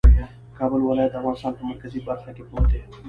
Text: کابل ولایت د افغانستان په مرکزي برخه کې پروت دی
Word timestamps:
کابل 0.57 0.81
ولایت 0.83 1.11
د 1.13 1.15
افغانستان 1.19 1.53
په 1.57 1.63
مرکزي 1.69 1.99
برخه 2.07 2.29
کې 2.35 2.43
پروت 2.47 2.67
دی 2.71 2.81